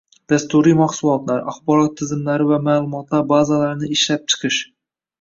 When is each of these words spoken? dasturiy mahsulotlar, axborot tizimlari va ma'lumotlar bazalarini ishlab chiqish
dasturiy 0.31 0.73
mahsulotlar, 0.79 1.43
axborot 1.53 1.95
tizimlari 2.01 2.49
va 2.55 2.61
ma'lumotlar 2.71 3.31
bazalarini 3.37 3.95
ishlab 4.01 4.29
chiqish 4.37 4.63